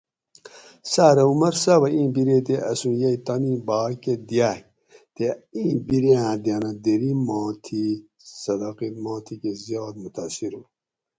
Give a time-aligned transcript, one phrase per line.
[0.91, 4.61] ساۤرہ عمر صاۤبہ ایں بیرے تے اسوں یئ تانی با کہ دیاگ
[5.15, 7.83] تے ایں بیریاں دیانت دیری ما تھی
[8.19, 10.63] تے صداقت ما تھی کہ زیات متاثر ھو